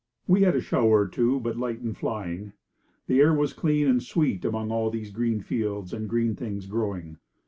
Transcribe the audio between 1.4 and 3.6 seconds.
but light and flying. The air was